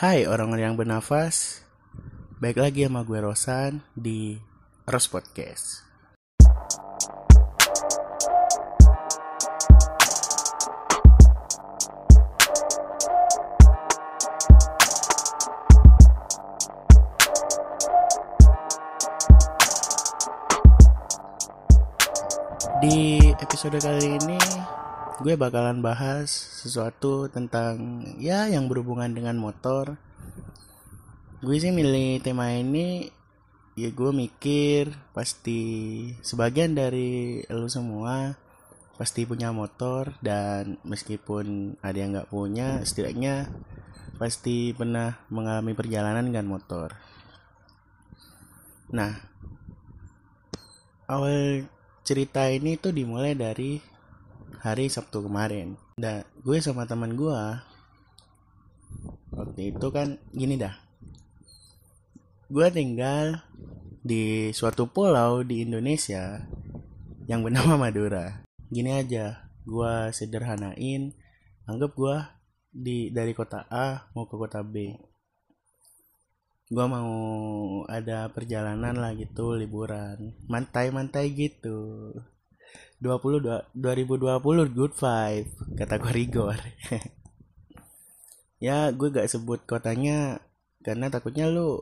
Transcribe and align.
Hai 0.00 0.24
orang-orang 0.24 0.72
yang 0.72 0.80
bernafas. 0.80 1.60
Baik 2.40 2.56
lagi 2.56 2.88
sama 2.88 3.04
gue 3.04 3.20
Rosan 3.20 3.84
di 3.92 4.40
Ros 4.88 5.12
Podcast. 5.12 5.84
Di 22.80 23.20
episode 23.36 23.76
kali 23.76 24.16
ini 24.16 24.40
gue 25.20 25.36
bakalan 25.36 25.84
bahas 25.84 26.32
sesuatu 26.32 27.28
tentang 27.28 28.00
ya 28.16 28.48
yang 28.48 28.72
berhubungan 28.72 29.12
dengan 29.12 29.36
motor. 29.36 30.00
Gue 31.44 31.60
sih 31.60 31.68
milih 31.68 32.24
tema 32.24 32.56
ini 32.56 33.12
ya 33.76 33.92
gue 33.92 34.10
mikir 34.16 34.96
pasti 35.12 35.60
sebagian 36.24 36.72
dari 36.72 37.44
lu 37.52 37.68
semua 37.68 38.32
pasti 38.96 39.28
punya 39.28 39.52
motor 39.52 40.16
dan 40.24 40.80
meskipun 40.88 41.76
ada 41.84 41.96
yang 42.00 42.16
nggak 42.16 42.32
punya 42.32 42.80
setidaknya 42.80 43.52
pasti 44.16 44.72
pernah 44.72 45.20
mengalami 45.28 45.76
perjalanan 45.76 46.32
dengan 46.32 46.48
motor. 46.48 46.96
Nah, 48.96 49.20
awal 51.12 51.68
cerita 52.08 52.48
ini 52.48 52.80
tuh 52.80 52.96
dimulai 52.96 53.36
dari 53.36 53.89
hari 54.60 54.92
Sabtu 54.92 55.24
kemarin. 55.24 55.80
Dan 55.96 56.24
gue 56.44 56.60
sama 56.60 56.84
teman 56.84 57.16
gue 57.16 57.40
waktu 59.32 59.72
itu 59.72 59.86
kan 59.88 60.20
gini 60.36 60.60
dah. 60.60 60.76
Gue 62.50 62.66
tinggal 62.68 63.40
di 64.00 64.50
suatu 64.50 64.88
pulau 64.88 65.44
di 65.44 65.64
Indonesia 65.64 66.44
yang 67.28 67.44
bernama 67.44 67.78
Madura. 67.88 68.44
Gini 68.70 68.94
aja, 68.94 69.50
gue 69.66 70.14
sederhanain, 70.14 71.14
anggap 71.66 71.92
gue 71.94 72.16
di 72.70 73.10
dari 73.10 73.34
kota 73.34 73.66
A 73.66 74.10
mau 74.14 74.26
ke 74.30 74.34
kota 74.38 74.62
B. 74.62 74.94
Gue 76.70 76.86
mau 76.86 77.10
ada 77.90 78.30
perjalanan 78.30 78.94
lah 78.94 79.10
gitu, 79.18 79.58
liburan, 79.58 80.38
mantai-mantai 80.46 81.26
gitu. 81.34 82.14
20 83.00 83.72
2020 83.72 84.76
good 84.76 84.92
five 84.92 85.48
kata 85.76 85.96
gue 85.96 86.12
Rigor. 86.12 86.56
Ya 88.60 88.92
gue 88.92 89.08
gak 89.08 89.24
sebut 89.32 89.64
kotanya 89.64 90.44
karena 90.84 91.08
takutnya 91.08 91.48
lu 91.48 91.80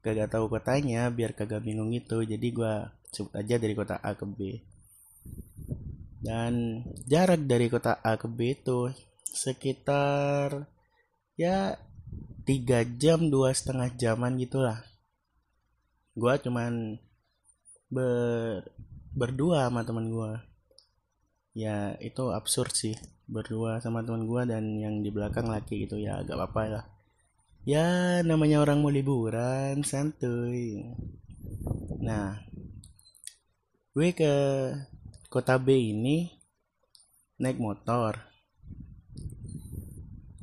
kagak 0.00 0.32
tahu 0.32 0.48
kotanya 0.48 1.12
biar 1.12 1.36
kagak 1.36 1.60
bingung 1.60 1.92
gitu 1.92 2.24
jadi 2.24 2.40
gue 2.40 2.74
sebut 3.12 3.36
aja 3.36 3.60
dari 3.60 3.76
kota 3.76 4.00
A 4.00 4.16
ke 4.16 4.24
B. 4.24 4.64
Dan 6.24 6.82
jarak 7.04 7.44
dari 7.44 7.68
kota 7.68 8.00
A 8.00 8.16
ke 8.16 8.32
B 8.32 8.56
itu 8.56 8.88
sekitar 9.28 10.64
ya 11.36 11.76
tiga 12.48 12.80
jam 12.96 13.28
dua 13.28 13.52
setengah 13.52 13.92
jaman 13.92 14.40
gitulah. 14.40 14.80
Gue 16.16 16.32
cuman 16.40 16.96
ber 17.92 18.64
berdua 19.14 19.68
sama 19.68 19.84
teman 19.84 20.12
gue 20.12 20.32
ya 21.58 21.98
itu 21.98 22.30
absurd 22.30 22.70
sih 22.70 22.94
berdua 23.28 23.82
sama 23.82 24.06
teman 24.06 24.24
gue 24.24 24.42
dan 24.48 24.64
yang 24.80 25.04
di 25.04 25.10
belakang 25.12 25.52
laki 25.52 25.84
gitu 25.84 26.00
ya 26.00 26.24
agak 26.24 26.38
apa-apa 26.38 26.62
lah. 26.70 26.84
Ya 27.68 28.20
namanya 28.24 28.64
orang 28.64 28.80
mau 28.80 28.88
liburan 28.88 29.84
santuy. 29.84 30.88
Nah 32.00 32.40
gue 33.92 34.08
ke 34.16 34.34
kota 35.28 35.60
B 35.60 35.92
ini 35.92 36.32
naik 37.36 37.60
motor. 37.60 38.16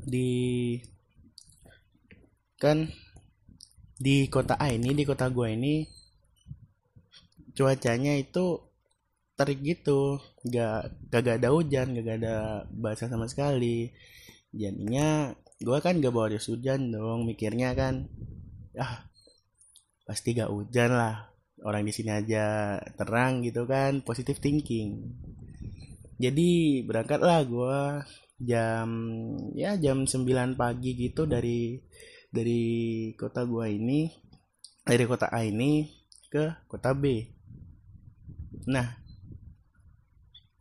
Di 0.05 0.77
kan 2.61 2.85
di 3.97 4.29
kota 4.29 4.59
A 4.61 4.69
ini 4.69 4.93
di 4.93 5.03
kota 5.07 5.31
gue 5.33 5.47
ini 5.55 5.94
cuacanya 7.55 8.13
itu 8.19 8.61
terik 9.39 9.59
gitu. 9.63 10.19
Gak 10.45 11.09
gak 11.11 11.41
ada 11.41 11.49
hujan 11.55 11.95
gak 11.95 12.19
ada 12.21 12.67
basah 12.69 13.09
sama 13.09 13.25
sekali. 13.31 13.91
Jadinya 14.55 15.33
gue 15.59 15.77
kan 15.79 15.99
gak 16.03 16.13
bawa 16.13 16.31
jas 16.31 16.47
hujan 16.51 16.91
dong 16.91 17.23
mikirnya 17.23 17.71
kan 17.73 18.11
ah 18.75 19.07
pasti 20.03 20.35
gak 20.35 20.51
hujan 20.51 20.91
lah 20.91 21.31
orang 21.63 21.87
di 21.87 21.95
sini 21.95 22.11
aja 22.11 22.77
terang 22.99 23.41
gitu 23.41 23.63
kan 23.65 24.03
positive 24.03 24.39
thinking. 24.43 25.15
Jadi 26.15 26.83
berangkatlah 26.87 27.43
gue 27.43 27.79
jam 28.39 28.87
ya 29.55 29.79
jam 29.79 30.03
9 30.03 30.59
pagi 30.59 30.91
gitu 30.99 31.23
dari 31.23 31.79
dari 32.27 32.63
kota 33.15 33.47
gua 33.47 33.71
ini 33.71 34.11
dari 34.83 35.03
kota 35.07 35.31
A 35.31 35.47
ini 35.47 35.87
ke 36.27 36.67
kota 36.67 36.91
B 36.91 37.34
Nah, 38.65 38.97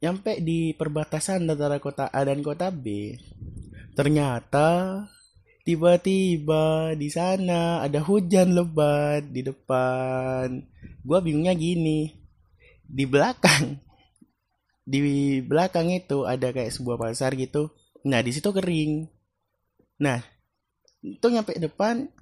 nyampe 0.04 0.36
di 0.44 0.76
perbatasan 0.76 1.48
antara 1.48 1.80
kota 1.80 2.12
A 2.12 2.20
dan 2.28 2.44
kota 2.44 2.68
B, 2.68 3.16
ternyata 3.96 5.00
tiba-tiba 5.64 6.92
di 6.92 7.08
sana 7.08 7.80
ada 7.80 8.04
hujan 8.04 8.52
lebat 8.52 9.24
di 9.32 9.40
depan. 9.40 10.60
Gua 11.00 11.24
bingungnya 11.24 11.56
gini, 11.56 12.12
di 12.84 13.08
belakang, 13.08 13.80
di 14.84 15.40
belakang 15.40 15.88
itu 15.88 16.28
ada 16.28 16.52
kayak 16.52 16.76
sebuah 16.76 17.00
pasar 17.00 17.32
gitu. 17.40 17.72
Nah 18.04 18.20
di 18.20 18.36
situ 18.36 18.52
kering. 18.52 19.08
Nah 20.04 20.20
itu 21.00 21.24
nyampe 21.32 21.56
depan, 21.56 22.12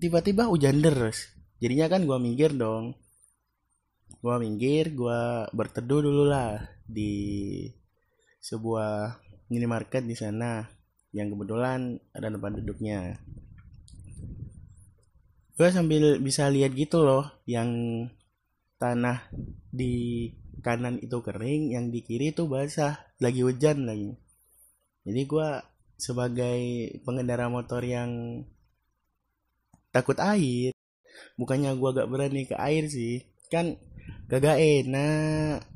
tiba-tiba 0.00 0.48
hujan 0.48 0.80
deras. 0.80 1.28
Jadinya 1.60 1.92
kan 1.92 2.08
gua 2.08 2.16
mikir 2.16 2.56
dong, 2.56 2.96
gua 4.22 4.38
minggir 4.38 4.94
gua 4.94 5.50
berteduh 5.50 6.00
dulu 6.06 6.24
lah 6.30 6.62
di 6.86 7.12
sebuah 8.42 9.18
minimarket 9.52 10.02
di 10.02 10.16
sana. 10.18 10.66
Yang 11.12 11.36
kebetulan 11.36 12.00
ada 12.16 12.32
tempat 12.32 12.52
duduknya. 12.56 13.20
Gue 15.52 15.68
sambil 15.68 16.16
bisa 16.18 16.48
lihat 16.48 16.72
gitu 16.72 17.04
loh 17.04 17.28
yang 17.44 17.68
tanah 18.80 19.28
di 19.68 20.26
kanan 20.64 20.96
itu 20.98 21.20
kering 21.20 21.76
yang 21.76 21.92
di 21.92 22.00
kiri 22.00 22.32
itu 22.32 22.48
basah 22.48 22.96
lagi 23.20 23.44
hujan 23.44 23.84
lagi. 23.84 24.16
Jadi 25.04 25.20
gue 25.28 25.48
sebagai 26.00 26.60
pengendara 27.04 27.52
motor 27.52 27.84
yang 27.84 28.42
takut 29.92 30.16
air 30.18 30.72
bukannya 31.36 31.76
gue 31.76 31.90
gak 31.92 32.08
berani 32.08 32.48
ke 32.48 32.56
air 32.56 32.88
sih. 32.88 33.20
Kan 33.52 33.76
Gak 34.32 34.56
enak 34.56 35.72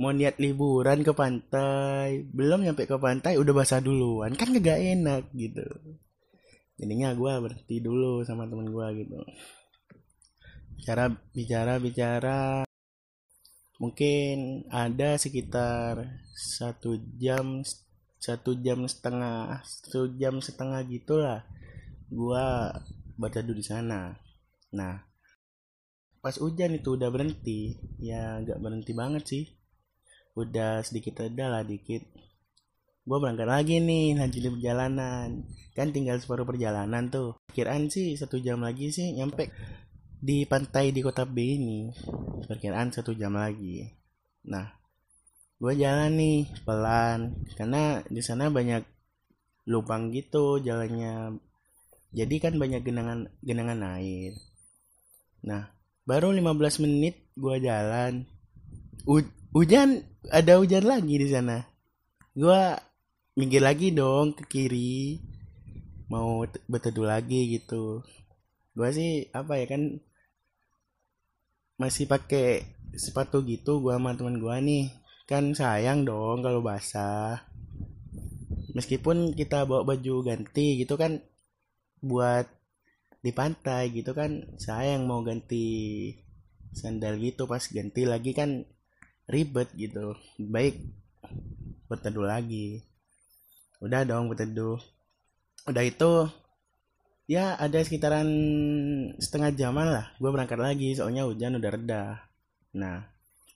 mau 0.00 0.10
niat 0.10 0.40
liburan 0.42 1.06
ke 1.06 1.12
pantai. 1.14 2.26
Belum 2.34 2.66
nyampe 2.66 2.90
ke 2.90 2.96
pantai 2.98 3.38
udah 3.38 3.54
basah 3.54 3.78
duluan. 3.78 4.34
Kan 4.34 4.50
gak 4.58 4.80
enak 4.80 5.30
gitu. 5.36 5.62
Jadinya 6.80 7.14
gue 7.14 7.32
berhenti 7.38 7.78
dulu 7.78 8.26
sama 8.26 8.50
temen 8.50 8.66
gue 8.72 8.86
gitu. 9.06 9.20
Cara 10.82 11.06
bicara 11.30 11.78
bicara. 11.78 12.66
Mungkin 13.78 14.66
ada 14.70 15.18
sekitar 15.18 16.22
satu 16.34 16.98
jam 17.18 17.62
satu 18.22 18.54
jam 18.62 18.86
setengah 18.86 19.58
satu 19.66 20.14
jam 20.14 20.38
setengah 20.38 20.86
gitulah 20.86 21.42
gue 22.10 22.46
berteduh 23.18 23.54
di 23.54 23.62
sana. 23.66 24.14
Nah 24.74 25.11
pas 26.22 26.38
hujan 26.38 26.78
itu 26.78 26.94
udah 26.94 27.10
berhenti. 27.10 27.76
Ya 27.98 28.38
nggak 28.38 28.62
berhenti 28.62 28.92
banget 28.94 29.22
sih. 29.26 29.44
Udah 30.38 30.80
sedikit 30.86 31.18
reda 31.20 31.50
lah 31.50 31.66
dikit. 31.66 32.06
Gue 33.02 33.18
berangkat 33.18 33.50
lagi 33.50 33.82
nih 33.82 34.14
lanjutin 34.14 34.54
perjalanan. 34.54 35.42
Kan 35.74 35.90
tinggal 35.90 36.22
separuh 36.22 36.46
perjalanan 36.46 37.10
tuh. 37.10 37.34
Kiraan 37.50 37.90
sih 37.90 38.14
satu 38.14 38.38
jam 38.38 38.62
lagi 38.62 38.94
sih 38.94 39.10
nyampe 39.18 39.50
di 40.22 40.46
pantai 40.46 40.94
di 40.94 41.02
kota 41.02 41.26
B 41.26 41.36
ini. 41.42 41.90
Perkiraan 42.46 42.94
satu 42.94 43.10
jam 43.18 43.34
lagi. 43.34 43.82
Nah 44.46 44.70
gue 45.58 45.74
jalan 45.74 46.14
nih 46.14 46.46
pelan. 46.62 47.42
Karena 47.58 47.98
di 48.06 48.22
sana 48.22 48.46
banyak 48.46 48.86
lubang 49.66 50.14
gitu 50.14 50.62
jalannya. 50.62 51.42
Jadi 52.14 52.34
kan 52.38 52.54
banyak 52.54 52.86
genangan 52.86 53.26
genangan 53.42 53.98
air. 53.98 54.38
Nah 55.42 55.81
baru 56.08 56.34
15 56.34 56.82
menit 56.84 57.18
gua 57.38 57.56
jalan. 57.58 58.26
U 59.06 59.22
hujan 59.54 60.02
ada 60.30 60.58
hujan 60.58 60.86
lagi 60.86 61.14
di 61.18 61.28
sana. 61.30 61.66
Gua 62.34 62.78
minggir 63.36 63.64
lagi 63.64 63.90
dong 63.92 64.36
ke 64.36 64.44
kiri. 64.48 65.20
Mau 66.12 66.44
berteduh 66.68 67.08
lagi 67.08 67.56
gitu. 67.56 68.04
Gue 68.72 68.88
sih 68.92 69.28
apa 69.32 69.60
ya 69.60 69.68
kan 69.68 70.00
masih 71.80 72.04
pakai 72.04 72.64
sepatu 72.96 73.40
gitu 73.44 73.80
gue 73.80 73.96
sama 73.96 74.12
teman 74.16 74.36
gue 74.36 74.56
nih. 74.60 74.84
Kan 75.24 75.56
sayang 75.56 76.04
dong 76.04 76.44
kalau 76.44 76.60
basah. 76.60 77.40
Meskipun 78.76 79.36
kita 79.36 79.64
bawa 79.68 79.84
baju 79.84 80.24
ganti 80.24 80.80
gitu 80.80 80.96
kan 80.96 81.20
buat 82.00 82.48
di 83.22 83.30
pantai 83.30 83.94
gitu 83.94 84.12
kan. 84.12 84.58
Sayang 84.58 85.06
mau 85.06 85.22
ganti 85.22 86.10
sandal 86.74 87.16
gitu 87.22 87.46
pas 87.46 87.62
ganti 87.62 88.02
lagi 88.02 88.34
kan 88.34 88.66
ribet 89.30 89.70
gitu. 89.78 90.18
Baik 90.42 90.82
berteduh 91.86 92.26
lagi. 92.26 92.82
Udah 93.78 94.02
dong 94.02 94.26
berteduh. 94.28 94.76
Udah 95.70 95.84
itu 95.86 96.26
ya 97.30 97.54
ada 97.54 97.78
sekitaran 97.80 98.28
setengah 99.22 99.54
jaman 99.54 99.86
lah 99.88 100.06
gue 100.18 100.26
berangkat 100.26 100.58
lagi 100.58 100.92
soalnya 100.98 101.22
hujan 101.24 101.56
udah 101.56 101.70
reda. 101.70 102.04
Nah 102.74 103.06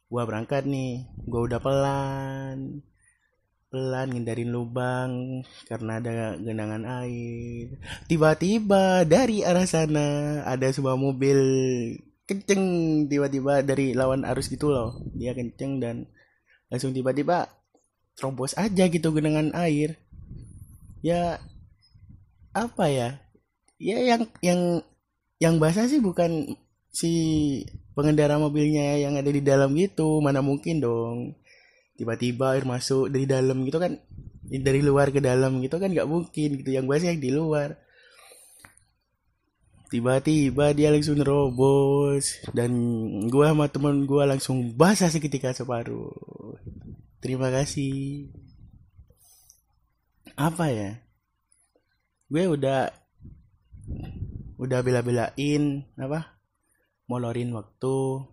gue 0.06 0.22
berangkat 0.22 0.70
nih 0.70 1.02
gue 1.26 1.40
udah 1.50 1.58
pelan 1.58 2.86
pelan 3.76 4.08
ngindarin 4.08 4.48
lubang 4.48 5.44
karena 5.68 6.00
ada 6.00 6.40
genangan 6.40 7.04
air. 7.04 7.76
Tiba-tiba 8.08 9.04
dari 9.04 9.44
arah 9.44 9.68
sana 9.68 10.40
ada 10.48 10.64
sebuah 10.72 10.96
mobil 10.96 11.36
kenceng 12.24 12.64
tiba-tiba 13.12 13.60
dari 13.60 13.92
lawan 13.92 14.24
arus 14.32 14.48
gitu 14.48 14.72
loh. 14.72 14.96
Dia 15.12 15.36
kenceng 15.36 15.76
dan 15.76 16.08
langsung 16.72 16.96
tiba-tiba 16.96 17.52
terobos 18.16 18.56
aja 18.56 18.88
gitu 18.88 19.12
genangan 19.12 19.52
air. 19.52 20.00
Ya 21.04 21.36
apa 22.56 22.88
ya? 22.88 23.20
Ya 23.76 24.00
yang 24.00 24.24
yang 24.40 24.60
yang 25.36 25.54
basah 25.60 25.84
sih 25.84 26.00
bukan 26.00 26.56
si 26.88 27.12
pengendara 27.92 28.40
mobilnya 28.40 28.96
yang 28.96 29.20
ada 29.20 29.28
di 29.28 29.44
dalam 29.44 29.76
gitu. 29.76 30.24
Mana 30.24 30.40
mungkin 30.40 30.80
dong 30.80 31.36
tiba-tiba 31.96 32.54
air 32.54 32.64
masuk 32.68 33.08
dari 33.08 33.24
dalam 33.24 33.64
gitu 33.64 33.80
kan 33.80 33.96
dari 34.46 34.80
luar 34.84 35.10
ke 35.10 35.18
dalam 35.18 35.58
gitu 35.64 35.76
kan 35.80 35.90
nggak 35.90 36.08
mungkin 36.08 36.48
gitu. 36.62 36.70
Yang 36.70 36.86
bahasa 36.86 37.10
yang 37.10 37.20
di 37.20 37.30
luar. 37.34 37.80
Tiba-tiba 39.86 40.74
dia 40.74 40.90
langsung 40.90 41.18
nerobos 41.18 42.42
dan 42.50 42.74
gua 43.30 43.54
sama 43.54 43.70
temen 43.70 44.02
gua 44.02 44.26
langsung 44.26 44.74
basah 44.74 45.10
seketika 45.10 45.54
separuh. 45.54 46.10
Terima 47.22 47.50
kasih. 47.50 48.28
Apa 50.36 50.68
ya? 50.68 51.00
Gue 52.28 52.44
udah 52.44 52.92
udah 54.60 54.78
bela-belain 54.84 55.86
apa? 55.96 56.36
Molorin 57.06 57.54
waktu 57.54 58.26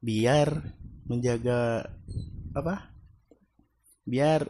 biar 0.00 0.74
menjaga 1.04 1.92
apa? 2.54 2.94
Biar 4.06 4.46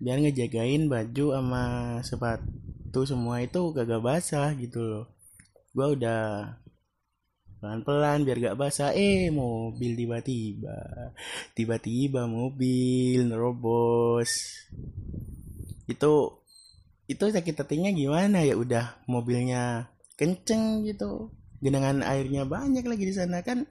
biar 0.00 0.16
ngejagain 0.18 0.88
baju 0.90 1.26
sama 1.36 1.64
sepatu 2.02 3.00
semua 3.06 3.40
itu 3.44 3.70
kagak 3.70 4.02
basah 4.02 4.50
gitu 4.58 4.80
loh. 4.82 5.06
Gua 5.70 5.94
udah 5.94 6.22
pelan-pelan 7.60 8.24
biar 8.26 8.38
gak 8.40 8.58
basah. 8.58 8.90
Eh 8.96 9.28
mobil 9.30 9.94
tiba-tiba 9.94 10.76
tiba-tiba 11.54 12.26
mobil 12.26 13.28
nerobos. 13.28 14.64
Itu 15.86 16.42
itu 17.06 17.24
sakit 17.30 17.54
hatinya 17.54 17.92
gimana 17.94 18.42
ya? 18.42 18.56
Udah 18.58 18.98
mobilnya 19.06 19.92
kenceng 20.18 20.84
gitu 20.84 21.30
genangan 21.60 22.00
airnya 22.00 22.48
banyak 22.48 22.84
lagi 22.88 23.04
di 23.04 23.14
sana 23.14 23.44
kan 23.44 23.68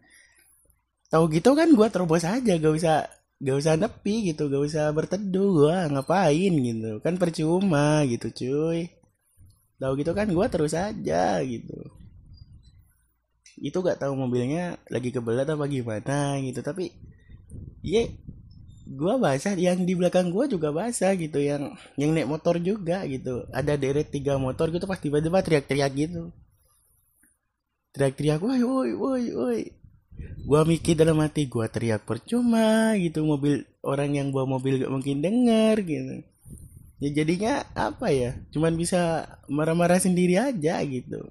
tahu 1.10 1.26
gitu 1.34 1.58
kan 1.58 1.70
gue 1.74 1.88
terobos 1.90 2.22
aja 2.22 2.54
gak 2.62 2.74
usah 2.74 3.10
gak 3.42 3.58
usah 3.58 3.74
nepi 3.80 4.30
gitu 4.30 4.46
gak 4.52 4.62
usah 4.62 4.94
berteduh 4.94 5.50
gue 5.66 5.76
ngapain 5.98 6.54
gitu. 6.54 7.02
Kan 7.02 7.18
percuma 7.18 8.06
gitu 8.06 8.30
cuy. 8.30 8.94
Tahu 9.82 9.92
gitu 10.00 10.12
kan 10.14 10.30
gue 10.30 10.46
terus 10.52 10.78
aja 10.78 11.42
gitu. 11.42 11.78
Itu 13.60 13.82
gak 13.82 14.00
tahu 14.06 14.14
mobilnya 14.14 14.78
lagi 14.94 15.10
kebelat 15.10 15.50
apa 15.50 15.66
gimana 15.66 16.38
gitu 16.46 16.62
tapi 16.62 16.94
ya 17.82 18.06
gue 18.86 19.14
basah. 19.18 19.58
Yang 19.58 19.90
di 19.90 19.94
belakang 19.98 20.30
gue 20.30 20.46
juga 20.46 20.70
basah 20.70 21.18
gitu 21.18 21.42
yang 21.42 21.74
yang 21.98 22.14
naik 22.14 22.30
motor 22.30 22.62
juga 22.62 23.02
gitu. 23.10 23.50
Ada 23.50 23.82
deret 23.82 24.14
tiga 24.14 24.38
motor 24.38 24.70
gitu 24.70 24.86
pas 24.86 25.02
tiba-tiba 25.02 25.42
teriak-teriak 25.42 25.92
gitu. 25.98 26.30
Teriak-teriak 27.98 28.40
woi 28.46 28.62
woi 28.62 28.94
woi 29.34 29.79
gua 30.44 30.66
mikir 30.66 30.98
dalam 30.98 31.22
hati 31.22 31.46
gua 31.46 31.70
teriak 31.70 32.08
percuma 32.10 32.98
gitu 32.98 33.22
mobil 33.22 33.68
orang 33.86 34.18
yang 34.18 34.34
bawa 34.34 34.58
mobil 34.58 34.82
gak 34.82 34.92
mungkin 34.92 35.22
denger 35.22 35.76
gitu. 35.86 36.16
Ya 37.00 37.10
jadinya 37.24 37.54
apa 37.78 38.12
ya 38.12 38.36
cuman 38.52 38.76
bisa 38.76 39.30
marah-marah 39.48 40.02
sendiri 40.02 40.36
aja 40.36 40.82
gitu. 40.84 41.22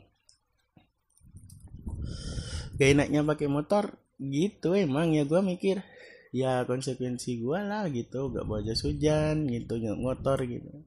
Gak 2.79 2.89
enaknya 2.95 3.27
pakai 3.27 3.51
motor 3.51 3.99
gitu 4.23 4.79
emang 4.79 5.13
ya 5.13 5.27
gua 5.27 5.43
mikir. 5.43 5.83
Ya 6.29 6.63
konsekuensi 6.69 7.41
gua 7.41 7.65
lah 7.65 7.85
gitu 7.89 8.29
gak 8.31 8.45
bawa 8.45 8.61
jas 8.63 8.85
hujan 8.85 9.49
gitu 9.49 9.81
nggak 9.81 9.99
motor 9.99 10.39
gitu. 10.45 10.85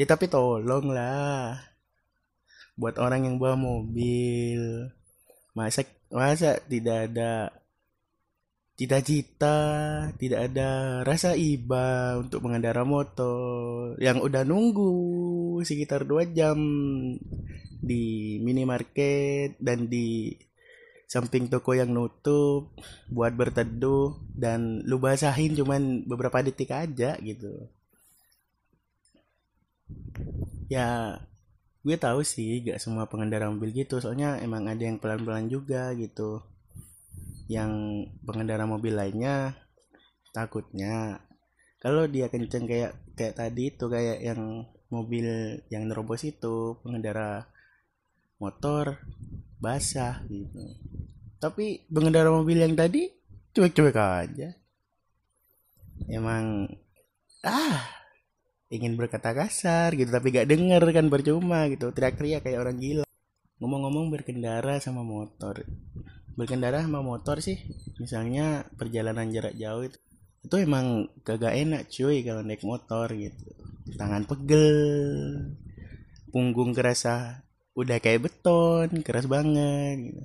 Ya 0.00 0.08
tapi 0.08 0.32
tolong 0.32 0.88
lah 0.90 1.60
buat 2.80 2.96
orang 2.96 3.28
yang 3.28 3.36
bawa 3.36 3.60
mobil. 3.60 4.88
Masa 5.52 5.84
masa 6.10 6.58
tidak 6.66 7.10
ada 7.10 7.54
cita-cita 8.74 9.58
tidak 10.16 10.50
ada 10.50 11.00
rasa 11.06 11.36
iba 11.36 12.16
untuk 12.18 12.42
mengendara 12.42 12.82
motor 12.82 13.94
yang 14.00 14.18
udah 14.24 14.42
nunggu 14.42 14.90
sekitar 15.62 16.08
dua 16.08 16.24
jam 16.26 16.58
di 17.80 18.36
minimarket 18.40 19.60
dan 19.60 19.86
di 19.86 20.32
samping 21.10 21.50
toko 21.50 21.74
yang 21.74 21.90
nutup 21.90 22.70
buat 23.10 23.34
berteduh 23.34 24.14
dan 24.32 24.86
lu 24.86 25.02
basahin 25.02 25.58
cuman 25.58 26.06
beberapa 26.06 26.38
detik 26.38 26.70
aja 26.70 27.18
gitu. 27.18 27.66
Ya 30.70 31.18
gue 31.80 31.96
tahu 31.96 32.20
sih 32.20 32.60
gak 32.64 32.80
semua 32.80 33.08
pengendara 33.08 33.48
mobil 33.48 33.72
gitu. 33.72 34.00
Soalnya 34.00 34.36
emang 34.40 34.68
ada 34.68 34.82
yang 34.84 35.00
pelan-pelan 35.00 35.48
juga 35.48 35.92
gitu. 35.96 36.44
Yang 37.50 37.72
pengendara 38.22 38.68
mobil 38.68 38.94
lainnya 38.94 39.56
takutnya 40.30 41.18
kalau 41.82 42.06
dia 42.06 42.30
kenceng 42.30 42.70
kayak 42.70 42.94
kayak 43.18 43.34
tadi 43.34 43.74
itu 43.74 43.90
kayak 43.90 44.22
yang 44.22 44.68
mobil 44.92 45.58
yang 45.72 45.88
nerobos 45.90 46.22
itu 46.22 46.78
pengendara 46.84 47.48
motor 48.38 49.00
basah 49.58 50.22
gitu. 50.28 50.76
Tapi 51.40 51.88
pengendara 51.88 52.28
mobil 52.28 52.60
yang 52.60 52.76
tadi 52.76 53.08
cuek-cuek 53.56 53.96
aja. 53.96 54.52
Emang 56.08 56.68
ah 57.44 57.99
ingin 58.70 58.94
berkata 58.94 59.34
kasar 59.34 59.98
gitu 59.98 60.14
tapi 60.14 60.30
gak 60.30 60.46
denger 60.46 60.82
kan 60.94 61.10
percuma 61.10 61.66
gitu. 61.66 61.90
Teriak-teriak 61.90 62.46
kayak 62.46 62.62
orang 62.62 62.78
gila. 62.78 63.06
Ngomong-ngomong 63.58 64.14
berkendara 64.14 64.78
sama 64.78 65.02
motor. 65.02 65.66
Berkendara 66.38 66.86
sama 66.86 67.02
motor 67.02 67.42
sih 67.42 67.58
misalnya 67.98 68.64
perjalanan 68.78 69.28
jarak 69.28 69.58
jauh 69.58 69.84
itu 69.84 69.98
itu 70.40 70.56
emang 70.56 71.12
kagak 71.20 71.52
enak 71.52 71.92
cuy 71.92 72.24
kalau 72.24 72.40
naik 72.40 72.64
motor 72.64 73.10
gitu. 73.12 73.44
Tangan 73.98 74.24
pegel 74.24 74.78
punggung 76.30 76.72
kerasa 76.72 77.44
udah 77.74 77.98
kayak 77.98 78.30
beton 78.30 79.02
keras 79.02 79.26
banget 79.26 79.96
gitu. 79.98 80.22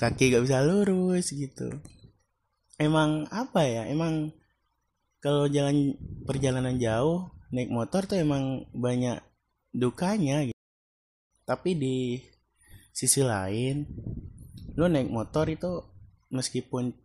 Kaki 0.00 0.32
gak 0.32 0.44
bisa 0.48 0.64
lurus 0.64 1.30
gitu. 1.30 1.68
Emang 2.80 3.28
apa 3.28 3.62
ya 3.68 3.86
emang 3.86 4.32
kalau 5.22 5.46
jalan 5.46 5.94
perjalanan 6.26 6.80
jauh 6.80 7.30
naik 7.52 7.70
motor 7.70 8.08
tuh 8.08 8.18
emang 8.18 8.66
banyak 8.72 9.20
dukanya 9.70 10.48
gitu. 10.48 10.62
Tapi 11.44 11.70
di 11.76 11.96
sisi 12.92 13.20
lain 13.24 13.84
lo 14.76 14.88
naik 14.88 15.08
motor 15.12 15.48
itu 15.52 15.84
meskipun 16.32 16.96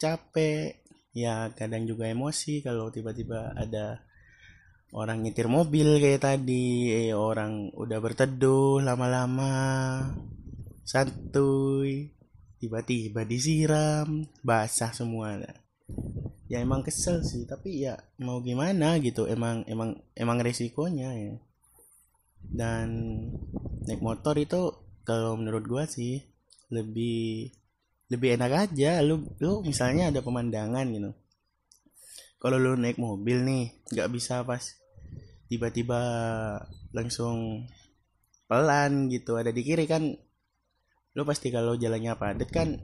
capek 0.00 0.80
ya 1.12 1.52
kadang 1.52 1.84
juga 1.84 2.08
emosi 2.08 2.64
kalau 2.64 2.88
tiba-tiba 2.88 3.52
ada 3.52 4.00
orang 4.96 5.22
nyetir 5.22 5.46
mobil 5.46 6.00
kayak 6.00 6.24
tadi 6.24 6.90
eh, 6.90 7.12
orang 7.12 7.70
udah 7.76 7.98
berteduh 8.00 8.80
lama-lama 8.80 9.52
santuy 10.82 12.16
tiba-tiba 12.58 13.22
disiram 13.28 14.24
basah 14.42 14.90
semua 14.96 15.36
ya 16.50 16.58
emang 16.58 16.82
kesel 16.82 17.22
sih 17.22 17.46
tapi 17.46 17.86
ya 17.86 17.94
mau 18.18 18.42
gimana 18.42 18.98
gitu 18.98 19.30
emang 19.30 19.62
emang 19.70 19.94
emang 20.18 20.42
resikonya 20.42 21.14
ya. 21.14 21.34
Dan 22.42 22.88
naik 23.86 24.02
motor 24.02 24.34
itu 24.34 24.74
kalau 25.06 25.38
menurut 25.38 25.62
gua 25.70 25.86
sih 25.86 26.18
lebih 26.74 27.54
lebih 28.10 28.34
enak 28.34 28.66
aja. 28.66 28.98
Lu 29.06 29.22
lu 29.38 29.62
misalnya 29.62 30.10
ada 30.10 30.26
pemandangan 30.26 30.90
gitu. 30.90 31.14
Kalau 32.42 32.58
lu 32.58 32.74
naik 32.74 32.98
mobil 32.98 33.46
nih 33.46 33.64
nggak 33.94 34.10
bisa 34.10 34.42
pas 34.42 34.74
tiba-tiba 35.46 36.02
langsung 36.90 37.66
pelan 38.50 39.06
gitu 39.06 39.38
ada 39.38 39.54
di 39.54 39.62
kiri 39.62 39.86
kan 39.86 40.10
lu 41.14 41.22
pasti 41.22 41.50
kalau 41.54 41.74
jalannya 41.78 42.14
padat 42.18 42.50
kan 42.50 42.78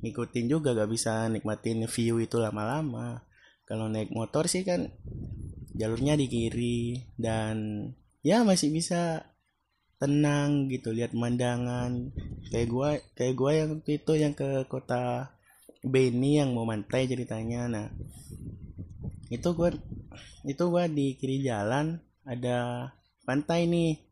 ngikutin 0.00 0.46
juga 0.48 0.72
gak 0.72 0.90
bisa 0.90 1.28
nikmatin 1.28 1.84
view 1.84 2.20
itu 2.20 2.36
lama-lama. 2.40 3.24
Kalau 3.68 3.86
naik 3.86 4.10
motor 4.10 4.50
sih 4.50 4.66
kan 4.66 4.90
jalurnya 5.76 6.18
di 6.18 6.26
kiri 6.26 7.06
dan 7.14 7.86
ya 8.26 8.42
masih 8.42 8.74
bisa 8.74 9.30
tenang 10.00 10.66
gitu 10.72 10.90
lihat 10.90 11.12
pemandangan. 11.14 12.10
Kayak 12.50 12.68
gua 12.72 12.88
kayak 13.14 13.34
gua 13.36 13.50
yang 13.54 13.70
itu 13.84 14.12
yang 14.16 14.34
ke 14.34 14.66
kota 14.66 15.30
Beni 15.80 16.36
yang 16.36 16.52
mau 16.52 16.68
mantai 16.68 17.08
ceritanya. 17.08 17.68
Nah 17.70 17.86
itu 19.30 19.48
gua 19.54 19.70
itu 20.42 20.64
gua 20.66 20.88
di 20.90 21.14
kiri 21.20 21.44
jalan 21.44 22.00
ada 22.26 22.90
pantai 23.28 23.68
nih. 23.68 24.02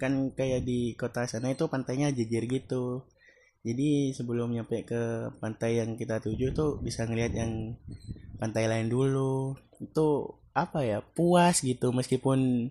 Kan 0.00 0.32
kayak 0.32 0.64
di 0.64 0.96
kota 0.96 1.28
sana 1.28 1.52
itu 1.52 1.68
pantainya 1.68 2.10
jejer 2.14 2.48
gitu 2.48 3.06
jadi 3.62 4.10
sebelum 4.10 4.50
nyampe 4.50 4.82
ke 4.82 5.30
pantai 5.38 5.78
yang 5.78 5.94
kita 5.94 6.18
tuju 6.18 6.50
tuh 6.50 6.82
bisa 6.82 7.06
ngeliat 7.06 7.30
yang 7.30 7.78
pantai 8.42 8.66
lain 8.66 8.90
dulu. 8.90 9.54
Itu 9.78 10.34
apa 10.50 10.82
ya 10.82 10.98
puas 10.98 11.62
gitu. 11.62 11.94
Meskipun 11.94 12.70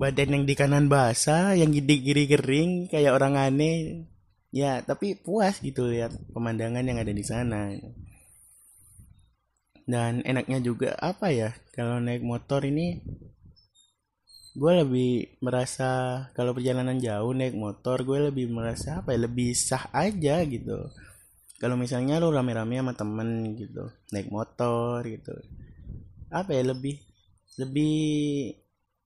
badan 0.00 0.32
yang 0.32 0.44
di 0.48 0.54
kanan 0.56 0.88
basah 0.88 1.52
yang 1.52 1.68
di 1.68 1.82
kiri 1.84 2.24
kering 2.24 2.88
kayak 2.88 3.18
orang 3.18 3.34
aneh 3.36 4.08
ya 4.48 4.80
tapi 4.80 5.18
puas 5.18 5.60
gitu 5.60 5.90
lihat 5.90 6.16
pemandangan 6.32 6.88
yang 6.88 6.96
ada 6.96 7.12
di 7.12 7.24
sana. 7.24 7.76
Dan 9.84 10.24
enaknya 10.24 10.64
juga 10.64 10.96
apa 10.96 11.28
ya 11.36 11.52
kalau 11.76 12.00
naik 12.00 12.24
motor 12.24 12.64
ini 12.64 13.04
gue 14.58 14.72
lebih 14.82 15.38
merasa 15.38 16.26
kalau 16.34 16.50
perjalanan 16.50 16.98
jauh 16.98 17.30
naik 17.30 17.54
motor 17.54 18.02
gue 18.02 18.34
lebih 18.34 18.50
merasa 18.50 18.98
apa 18.98 19.14
ya 19.14 19.30
lebih 19.30 19.54
sah 19.54 19.86
aja 19.94 20.42
gitu. 20.42 20.90
Kalau 21.62 21.78
misalnya 21.78 22.18
lo 22.18 22.34
rame-rame 22.34 22.82
sama 22.82 22.94
temen 22.98 23.54
gitu 23.54 23.86
naik 24.10 24.34
motor 24.34 25.06
gitu. 25.06 25.34
Apa 26.34 26.58
ya 26.58 26.74
lebih 26.74 26.98
lebih 27.62 27.98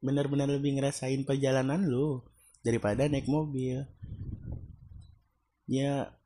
benar-benar 0.00 0.48
lebih 0.48 0.80
ngerasain 0.80 1.20
perjalanan 1.28 1.84
lu 1.84 2.24
daripada 2.64 3.04
naik 3.12 3.28
mobil. 3.28 3.84
Ya 5.68 6.16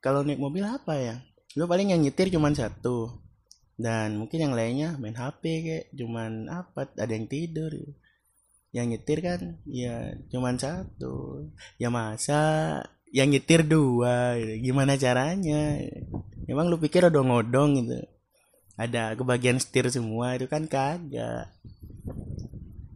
kalau 0.00 0.24
naik 0.24 0.40
mobil 0.40 0.64
apa 0.64 0.96
ya? 0.96 1.20
Lu 1.60 1.68
paling 1.68 1.92
yang 1.92 2.00
nyetir 2.00 2.32
cuman 2.32 2.56
satu. 2.56 3.20
Dan 3.76 4.16
mungkin 4.16 4.48
yang 4.48 4.56
lainnya 4.56 4.96
main 4.96 5.12
HP 5.12 5.42
kayak 5.60 5.84
cuman 5.92 6.48
apa 6.48 6.88
ada 6.96 7.12
yang 7.12 7.28
tidur 7.28 7.68
yang 8.76 8.92
nyetir 8.92 9.24
kan 9.24 9.56
ya 9.64 10.12
cuman 10.28 10.60
satu. 10.60 11.48
Ya 11.80 11.88
masa 11.88 12.40
yang 13.08 13.32
nyetir 13.32 13.64
dua 13.64 14.36
gimana 14.60 15.00
caranya? 15.00 15.80
Emang 16.44 16.68
lu 16.68 16.76
pikir 16.76 17.08
odong 17.08 17.32
odong 17.32 17.80
gitu. 17.80 18.04
Ada 18.76 19.16
kebagian 19.16 19.56
setir 19.56 19.88
semua 19.88 20.36
itu 20.36 20.44
kan 20.44 20.68
kagak. 20.68 21.48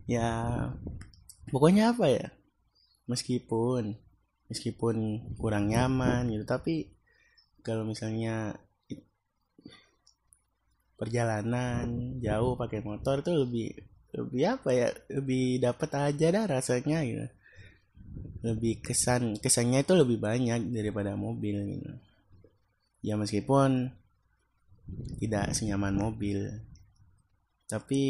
Ya 0.05 0.29
pokoknya 1.49 1.97
apa 1.97 2.13
ya? 2.13 2.29
Meskipun 3.09 3.97
meskipun 4.53 4.97
kurang 5.41 5.73
nyaman 5.73 6.29
gitu. 6.29 6.45
Tapi 6.45 6.93
kalau 7.65 7.89
misalnya 7.89 8.61
perjalanan 11.01 12.21
jauh 12.21 12.61
pakai 12.61 12.85
motor 12.85 13.25
tuh 13.25 13.49
lebih 13.49 13.73
lebih 14.15 14.43
apa 14.59 14.71
ya? 14.75 14.89
Lebih 15.11 15.63
dapat 15.63 15.91
aja 16.11 16.27
dah 16.35 16.45
rasanya 16.47 16.99
gitu. 17.07 17.27
Lebih 18.41 18.81
kesan 18.83 19.39
kesannya 19.39 19.85
itu 19.85 19.93
lebih 19.95 20.19
banyak 20.19 20.73
daripada 20.73 21.15
mobil 21.15 21.57
gitu. 21.79 21.93
Ya 23.01 23.15
meskipun 23.17 23.95
tidak 25.23 25.55
senyaman 25.55 25.95
mobil. 25.95 26.51
Tapi 27.71 28.03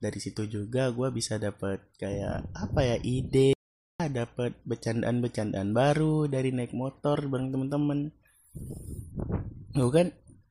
dari 0.00 0.18
situ 0.20 0.48
juga 0.48 0.88
gue 0.92 1.08
bisa 1.12 1.36
dapat 1.36 1.84
kayak 2.00 2.48
apa 2.56 2.80
ya 2.80 2.96
ide. 3.00 3.52
Dapat 3.94 4.58
bercandaan-bercandaan 4.66 5.70
baru 5.70 6.26
dari 6.26 6.50
naik 6.50 6.74
motor 6.74 7.30
bareng 7.30 7.54
temen-temen. 7.54 8.10
Gue 9.74 9.90
kan 9.94 10.08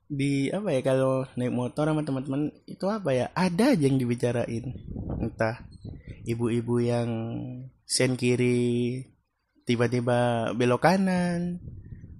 di 0.08 0.52
apa 0.52 0.76
ya 0.76 0.82
kalau 0.84 1.24
naik 1.40 1.56
motor 1.56 1.88
sama 1.88 2.04
teman-teman 2.04 2.52
itu 2.68 2.86
apa 2.92 3.10
ya 3.16 3.26
ada 3.34 3.74
aja 3.74 3.88
yang 3.88 3.98
dibicarain. 3.98 4.76
Entah 5.20 5.64
ibu-ibu 6.28 6.84
yang 6.84 7.10
sen 7.84 8.16
kiri 8.20 9.04
tiba-tiba 9.64 10.52
belok 10.56 10.84
kanan 10.84 11.64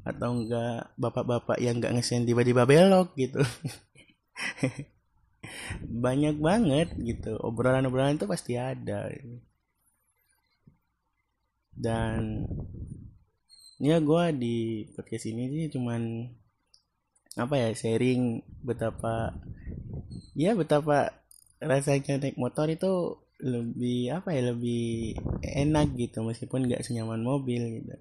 atau 0.04 0.36
enggak 0.36 0.92
bapak-bapak 1.00 1.58
yang 1.64 1.80
enggak 1.80 1.96
ngesen 1.96 2.28
tiba-tiba 2.28 2.68
belok 2.68 3.16
gitu. 3.16 3.40
Banyak 6.04 6.40
banget 6.40 6.92
gitu. 7.00 7.40
Obrolan-obrolan 7.40 8.20
itu 8.20 8.28
pasti 8.28 8.60
ada. 8.60 9.12
Dan 11.74 12.48
ya 13.84 14.00
gue 14.00 14.24
di 14.38 14.88
podcast 14.96 15.28
ini 15.28 15.44
sih 15.52 15.66
cuman 15.76 16.32
apa 17.34 17.54
ya 17.58 17.70
sharing 17.74 18.46
betapa 18.62 19.34
ya 20.38 20.54
betapa 20.54 21.18
rasanya 21.58 22.22
naik 22.22 22.38
motor 22.38 22.70
itu 22.70 23.18
lebih 23.42 24.14
apa 24.14 24.32
ya 24.32 24.54
lebih 24.54 25.18
enak 25.42 25.98
gitu 25.98 26.22
meskipun 26.24 26.70
nggak 26.70 26.86
senyaman 26.86 27.26
mobil 27.26 27.82
gitu 27.82 27.98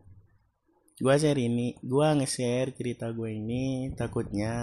gue 1.00 1.14
share 1.16 1.40
ini 1.40 1.78
gue 1.80 2.06
nge-share 2.20 2.76
cerita 2.76 3.08
gue 3.16 3.32
ini 3.32 3.94
takutnya 3.96 4.54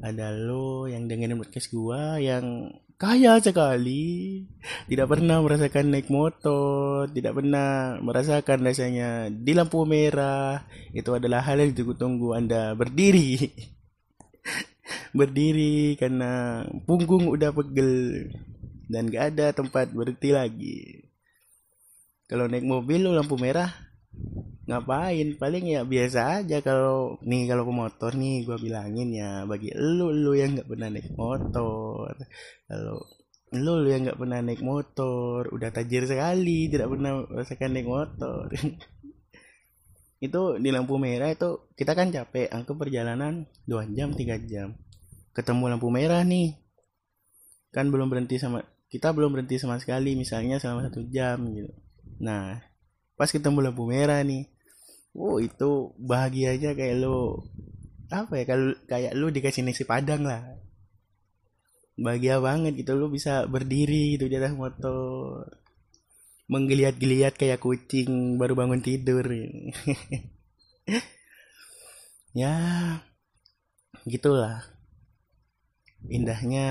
ada 0.00 0.32
lo 0.32 0.88
yang 0.88 1.04
dengerin 1.04 1.36
podcast 1.36 1.68
gue 1.68 2.02
yang 2.24 2.72
kaya 2.98 3.38
sekali 3.38 4.42
tidak 4.88 5.06
pernah 5.06 5.38
merasakan 5.44 5.92
naik 5.92 6.08
motor 6.08 7.06
tidak 7.12 7.36
pernah 7.36 8.00
merasakan 8.02 8.66
rasanya 8.66 9.30
di 9.30 9.54
lampu 9.54 9.86
merah. 9.86 10.66
Itu 10.90 11.14
adalah 11.14 11.46
hal 11.46 11.62
yang 11.62 11.70
ditunggu-tunggu 11.76 12.34
anda 12.34 12.74
berdiri. 12.74 13.38
Berdiri 15.18 15.94
karena 16.00 16.64
punggung 16.88 17.28
udah 17.28 17.52
pegel 17.52 18.28
dan 18.88 19.12
gak 19.12 19.36
ada 19.36 19.52
tempat 19.52 19.92
berhenti 19.92 20.32
lagi. 20.32 20.78
Kalau 22.28 22.48
naik 22.48 22.64
mobil 22.64 23.04
lo 23.04 23.16
lampu 23.16 23.36
merah 23.40 23.72
ngapain? 24.68 25.34
Paling 25.40 25.64
ya 25.64 25.80
biasa 25.88 26.44
aja 26.44 26.60
kalau 26.60 27.16
nih 27.24 27.48
kalau 27.48 27.64
motor 27.72 28.12
nih 28.12 28.44
gue 28.44 28.56
bilangin 28.60 29.08
ya 29.16 29.48
bagi 29.48 29.72
lu 29.74 30.12
lu 30.12 30.36
yang 30.36 30.60
nggak 30.60 30.68
pernah 30.68 30.88
naik 30.92 31.10
motor. 31.16 32.12
Kalau 32.68 32.96
lu 33.56 33.72
lu 33.80 33.88
yang 33.88 34.04
nggak 34.04 34.20
pernah 34.20 34.38
naik 34.44 34.60
motor 34.60 35.48
udah 35.48 35.72
tajir 35.72 36.04
sekali 36.04 36.68
tidak 36.68 36.92
pernah 36.92 37.24
merasakan 37.24 37.70
naik 37.72 37.88
motor. 37.88 38.46
Itu 40.18 40.58
di 40.58 40.74
lampu 40.74 40.98
merah 40.98 41.30
itu 41.30 41.70
kita 41.78 41.94
kan 41.94 42.10
capek 42.10 42.50
angka 42.50 42.74
perjalanan 42.74 43.46
dua 43.70 43.86
jam 43.86 44.10
tiga 44.18 44.34
jam. 44.34 44.74
Ketemu 45.30 45.78
lampu 45.78 45.94
merah 45.94 46.26
nih. 46.26 46.58
Kan 47.70 47.94
belum 47.94 48.10
berhenti 48.10 48.34
sama 48.42 48.66
kita 48.90 49.14
belum 49.14 49.30
berhenti 49.30 49.62
sama 49.62 49.78
sekali 49.78 50.18
misalnya 50.18 50.58
selama 50.58 50.90
satu 50.90 51.06
jam 51.06 51.38
gitu. 51.54 51.70
Nah 52.18 52.58
pas 53.14 53.30
ketemu 53.30 53.70
lampu 53.70 53.86
merah 53.86 54.18
nih 54.26 54.50
oh 55.14 55.38
itu 55.40 55.92
bahagianya 55.96 56.74
kayak 56.76 57.00
lo 57.00 57.46
apa 58.08 58.40
ya 58.40 58.44
kalau 58.48 58.72
kayak 58.88 59.12
lu 59.12 59.28
dikasih 59.28 59.64
nasi 59.64 59.84
padang 59.84 60.24
lah. 60.24 60.40
Bahagia 61.98 62.38
banget 62.40 62.78
gitu 62.78 62.94
lu 62.96 63.12
bisa 63.12 63.44
berdiri 63.44 64.16
gitu 64.16 64.30
di 64.30 64.36
atas 64.40 64.54
motor. 64.56 65.44
Menggeliat-geliat 66.48 67.36
kayak 67.36 67.60
kucing 67.60 68.40
baru 68.40 68.56
bangun 68.56 68.80
tidur. 68.80 69.24
Ya 72.36 72.54
gitulah. 74.06 74.62
Indahnya 76.06 76.68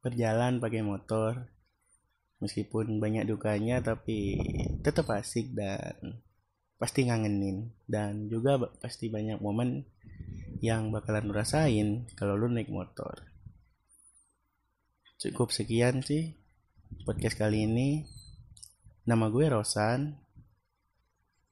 berjalan 0.00 0.56
pakai 0.56 0.80
motor 0.80 1.52
meskipun 2.42 2.98
banyak 2.98 3.24
dukanya 3.30 3.78
tapi 3.78 4.36
tetap 4.82 5.06
asik 5.14 5.54
dan 5.54 6.18
pasti 6.76 7.06
ngangenin 7.06 7.70
dan 7.86 8.26
juga 8.26 8.58
pasti 8.82 9.06
banyak 9.06 9.38
momen 9.38 9.86
yang 10.58 10.90
bakalan 10.90 11.30
rasain 11.30 12.10
kalau 12.18 12.34
lu 12.34 12.50
naik 12.50 12.68
motor 12.68 13.22
cukup 15.22 15.54
sekian 15.54 16.02
sih 16.02 16.42
podcast 17.00 17.40
kali 17.40 17.64
ini. 17.64 18.04
Nama 19.08 19.26
gue 19.32 19.46
Rosan. 19.48 20.00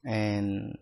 And 0.01 0.77